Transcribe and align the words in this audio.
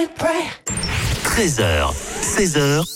13h, 0.00 1.92
16h, 2.22 2.56
100% 2.56 2.86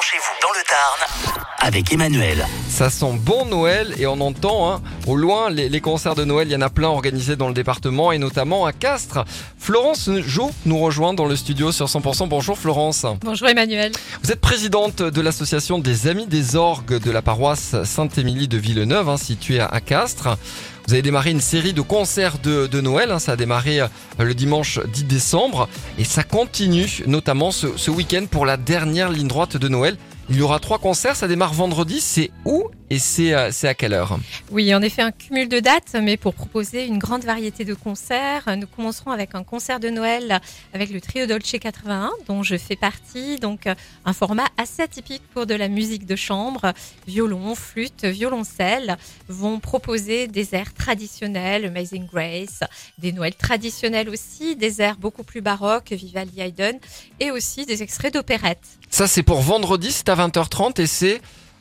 chez 0.00 0.16
vous 0.16 0.34
dans 0.40 0.48
le 0.54 0.62
Tarn 0.66 1.42
avec 1.58 1.92
Emmanuel. 1.92 2.46
Ça 2.70 2.88
sent 2.88 3.18
bon 3.20 3.44
Noël 3.44 3.94
et 3.98 4.06
on 4.06 4.18
entend 4.18 4.72
hein, 4.72 4.80
au 5.06 5.14
loin 5.16 5.50
les, 5.50 5.68
les 5.68 5.80
concerts 5.82 6.14
de 6.14 6.24
Noël. 6.24 6.48
Il 6.48 6.52
y 6.52 6.56
en 6.56 6.62
a 6.62 6.70
plein 6.70 6.88
organisés 6.88 7.36
dans 7.36 7.48
le 7.48 7.54
département 7.54 8.12
et 8.12 8.18
notamment 8.18 8.64
à 8.64 8.72
Castres. 8.72 9.26
Florence 9.58 10.08
Jo 10.26 10.50
nous 10.64 10.78
rejoint 10.78 11.12
dans 11.12 11.26
le 11.26 11.36
studio 11.36 11.70
sur 11.70 11.84
100%. 11.84 12.28
Bonjour 12.28 12.58
Florence. 12.58 13.04
Bonjour 13.20 13.48
Emmanuel. 13.48 13.92
Vous 14.22 14.32
êtes 14.32 14.40
présidente 14.40 15.02
de 15.02 15.20
l'association 15.20 15.78
des 15.78 16.08
Amis 16.08 16.26
des 16.26 16.56
Orgues 16.56 16.98
de 16.98 17.10
la 17.10 17.20
paroisse 17.20 17.76
Sainte-Émilie 17.84 18.48
de 18.48 18.56
Villeneuve, 18.56 19.10
hein, 19.10 19.18
située 19.18 19.60
à, 19.60 19.66
à 19.66 19.80
Castres. 19.82 20.38
Vous 20.86 20.94
avez 20.94 21.02
démarré 21.02 21.30
une 21.30 21.40
série 21.40 21.72
de 21.72 21.80
concerts 21.80 22.38
de, 22.42 22.66
de 22.66 22.80
Noël. 22.80 23.10
hein. 23.10 23.18
ça 23.18 23.32
a 23.32 23.36
démarré 23.36 23.80
euh, 23.80 23.86
le 24.18 24.34
dimanche 24.34 24.80
10 24.92 25.04
décembre 25.04 25.68
et 25.98 26.04
ça 26.04 26.22
continue 26.24 27.02
notamment 27.06 27.50
ce, 27.50 27.68
ce 27.76 27.90
week-end 27.90 28.26
pour 28.30 28.46
la 28.46 28.56
dernière 28.56 29.10
ligne 29.10 29.28
droite 29.28 29.56
de 29.56 29.68
Noël. 29.68 29.96
Il 30.30 30.36
y 30.36 30.42
aura 30.42 30.60
trois 30.60 30.78
concerts. 30.78 31.16
Ça 31.16 31.28
démarre 31.28 31.52
vendredi. 31.52 32.00
C'est 32.00 32.30
où 32.44 32.70
et 32.92 32.98
c'est 32.98 33.32
euh, 33.32 33.50
à 33.62 33.72
quelle 33.72 33.94
heure? 33.94 34.18
Oui, 34.50 34.74
en 34.74 34.82
effet, 34.82 35.00
un 35.00 35.12
cumul 35.12 35.48
de 35.48 35.60
dates, 35.60 35.96
mais 36.02 36.18
pour 36.18 36.34
proposer 36.34 36.84
une 36.84 36.98
grande 36.98 37.24
variété 37.24 37.64
de 37.64 37.72
concerts, 37.72 38.54
nous 38.58 38.66
commencerons 38.66 39.10
avec 39.10 39.34
un 39.34 39.44
concert 39.44 39.80
de 39.80 39.88
Noël 39.88 40.40
avec 40.74 40.90
le 40.90 41.00
trio 41.00 41.24
Dolce 41.24 41.56
81, 41.58 42.10
dont 42.28 42.42
je 42.42 42.56
fais 42.58 42.76
partie. 42.76 43.36
Donc, 43.36 43.66
euh, 43.66 43.74
un 44.04 44.12
format 44.12 44.44
assez 44.58 44.82
atypique 44.82 45.22
pour 45.32 45.46
de 45.46 45.54
la 45.54 45.68
musique 45.68 46.04
de 46.04 46.16
chambre. 46.16 46.74
Violon, 47.06 47.54
flûte, 47.54 48.04
violoncelle 48.04 48.98
vont 49.26 49.58
proposer 49.58 50.26
des 50.26 50.54
airs 50.54 50.74
traditionnels, 50.74 51.64
Amazing 51.64 52.06
Grace, 52.06 52.60
des 52.98 53.12
Noëls 53.12 53.34
traditionnels 53.34 54.10
aussi, 54.10 54.54
des 54.54 54.82
airs 54.82 54.98
beaucoup 54.98 55.24
plus 55.24 55.40
baroques, 55.40 55.92
Vivaldi 55.92 56.42
Haydn, 56.42 56.78
et 57.20 57.30
aussi 57.30 57.64
des 57.64 57.82
extraits 57.82 58.12
d'opérette. 58.12 58.60
Ça 58.90 59.06
c'est 59.06 59.22
pour 59.22 59.40
vendredi. 59.40 59.90
C'est 59.90 60.10
à 60.12 60.28
20h30 60.28 60.80
et 60.80 60.86
c'est 60.86 61.20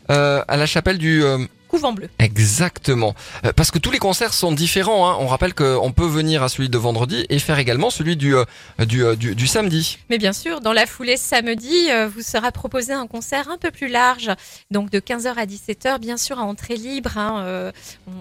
euh, 0.09 0.43
à 0.47 0.57
la 0.57 0.65
chapelle 0.65 0.97
du. 0.97 1.23
Couvent 1.71 1.93
bleu. 1.93 2.09
Exactement. 2.19 3.15
Euh, 3.45 3.53
Parce 3.55 3.71
que 3.71 3.79
tous 3.79 3.91
les 3.91 3.97
concerts 3.97 4.33
sont 4.33 4.51
différents. 4.51 5.09
Hein. 5.09 5.15
On 5.21 5.27
rappelle 5.27 5.53
qu'on 5.53 5.93
peut 5.93 6.05
venir 6.05 6.43
à 6.43 6.49
celui 6.49 6.67
de 6.67 6.77
vendredi 6.77 7.25
et 7.29 7.39
faire 7.39 7.59
également 7.59 7.89
celui 7.89 8.17
du, 8.17 8.35
euh, 8.35 8.43
du, 8.79 9.05
euh, 9.05 9.15
du, 9.15 9.35
du 9.35 9.47
samedi. 9.47 9.97
Mais 10.09 10.17
bien 10.17 10.33
sûr, 10.33 10.59
dans 10.59 10.73
la 10.73 10.85
foulée 10.85 11.15
samedi, 11.15 11.87
vous 12.13 12.21
sera 12.21 12.51
proposé 12.51 12.91
un 12.91 13.07
concert 13.07 13.49
un 13.49 13.57
peu 13.57 13.71
plus 13.71 13.87
large, 13.87 14.31
donc 14.69 14.89
de 14.89 14.99
15h 14.99 15.33
à 15.37 15.45
17h, 15.45 15.99
bien 15.99 16.17
sûr 16.17 16.39
à 16.39 16.43
entrée 16.43 16.75
libre. 16.75 17.17
hein, 17.17 17.71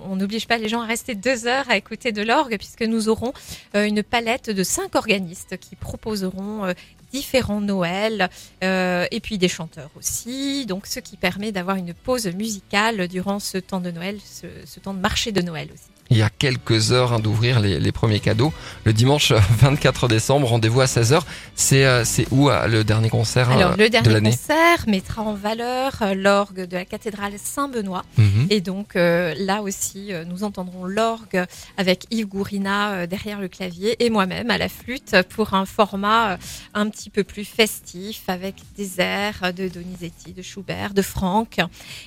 on 0.08 0.14
n'oblige 0.14 0.46
pas 0.46 0.56
les 0.56 0.68
gens 0.68 0.82
à 0.82 0.86
rester 0.86 1.16
deux 1.16 1.48
heures 1.48 1.68
à 1.68 1.76
écouter 1.76 2.12
de 2.12 2.22
l'orgue, 2.22 2.56
puisque 2.56 2.82
nous 2.82 3.08
aurons 3.08 3.32
une 3.74 4.04
palette 4.04 4.50
de 4.50 4.62
cinq 4.62 4.94
organistes 4.94 5.58
qui 5.58 5.74
proposeront 5.74 6.72
différents 7.12 7.60
Noëls, 7.60 8.28
euh, 8.62 9.06
et 9.10 9.18
puis 9.20 9.38
des 9.38 9.48
chanteurs 9.48 9.90
aussi, 9.96 10.64
donc 10.66 10.86
ce 10.86 11.00
qui 11.00 11.16
permet 11.16 11.50
d'avoir 11.52 11.76
une 11.76 11.92
pause 11.92 12.26
musicale 12.28 13.08
durant 13.08 13.39
ce 13.40 13.58
temps 13.58 13.80
de 13.80 13.90
Noël, 13.90 14.18
ce, 14.24 14.80
temps 14.80 14.94
de 14.94 15.00
marché 15.00 15.32
de 15.32 15.40
Noël 15.40 15.70
aussi. 15.72 15.90
Il 16.10 16.16
y 16.16 16.22
a 16.22 16.28
quelques 16.28 16.90
heures 16.90 17.12
hein, 17.12 17.20
d'ouvrir 17.20 17.60
les, 17.60 17.78
les 17.78 17.92
premiers 17.92 18.18
cadeaux. 18.18 18.52
Le 18.84 18.92
dimanche 18.92 19.32
24 19.60 20.08
décembre, 20.08 20.48
rendez-vous 20.48 20.80
à 20.80 20.86
16h. 20.86 21.20
C'est 21.54 21.86
euh, 21.86 22.04
c'est 22.04 22.26
où 22.32 22.50
euh, 22.50 22.66
le 22.66 22.82
dernier 22.82 23.10
concert 23.10 23.48
euh, 23.50 23.54
Alors 23.54 23.76
le 23.76 23.84
de 23.84 23.88
dernier 23.88 24.12
l'année 24.14 24.30
concert 24.30 24.88
mettra 24.88 25.22
en 25.22 25.34
valeur 25.34 26.02
l'orgue 26.16 26.66
de 26.66 26.76
la 26.76 26.84
cathédrale 26.84 27.34
Saint-Benoît. 27.36 28.04
Mhm. 28.18 28.48
Et 28.50 28.60
donc 28.60 28.94
là 28.94 29.62
aussi, 29.62 30.10
nous 30.26 30.42
entendrons 30.42 30.84
l'orgue 30.84 31.44
avec 31.76 32.06
Yves 32.10 32.26
Gourina 32.26 33.06
derrière 33.06 33.40
le 33.40 33.48
clavier 33.48 34.04
et 34.04 34.10
moi-même 34.10 34.50
à 34.50 34.58
la 34.58 34.68
flûte 34.68 35.16
pour 35.28 35.54
un 35.54 35.64
format 35.64 36.38
un 36.74 36.88
petit 36.88 37.10
peu 37.10 37.22
plus 37.22 37.44
festif 37.44 38.22
avec 38.28 38.56
des 38.76 39.00
airs 39.00 39.52
de 39.54 39.68
Donizetti, 39.68 40.32
de 40.32 40.42
Schubert, 40.42 40.92
de 40.94 41.02
Franck 41.02 41.58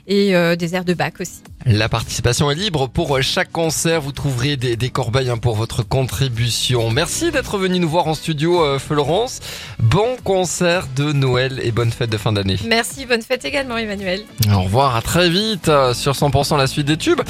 et 0.08 0.34
des 0.58 0.76
airs 0.76 0.86
de 0.86 0.94
Bach 0.94 1.14
aussi. 1.20 1.42
La 1.66 1.90
participation 1.90 2.52
est 2.52 2.56
libre 2.56 2.88
pour 2.88 3.22
chaque 3.22 3.52
concert. 3.52 3.93
Vous 4.00 4.12
trouverez 4.12 4.58
des, 4.58 4.76
des 4.76 4.90
corbeilles 4.90 5.30
hein, 5.30 5.38
pour 5.38 5.56
votre 5.56 5.84
contribution. 5.84 6.90
Merci 6.90 7.32
d'être 7.32 7.58
venu 7.58 7.80
nous 7.80 7.90
voir 7.90 8.08
en 8.08 8.14
studio, 8.14 8.64
euh, 8.64 8.80
Florence. 8.80 9.40
Bon 9.80 10.16
concert 10.24 10.88
de 10.96 11.12
Noël 11.12 11.60
et 11.64 11.72
bonne 11.72 11.92
fête 11.92 12.10
de 12.10 12.18
fin 12.18 12.32
d'année. 12.32 12.58
Merci, 12.66 13.06
bonne 13.06 13.22
fête 13.22 13.46
également 13.46 13.78
Emmanuel. 13.78 14.24
Au 14.52 14.62
revoir, 14.62 14.96
à 14.96 15.02
très 15.02 15.30
vite 15.30 15.70
euh, 15.70 15.94
sur 15.94 16.14
100% 16.14 16.58
la 16.58 16.68
suite 16.68 16.88
des 16.88 16.98
tubes. 16.98 17.22